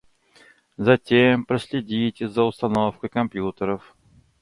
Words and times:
Затем 0.77 1.45
проследите 1.45 2.27
за 2.27 2.41
установкой 2.41 3.07
компьютеров. 3.07 3.95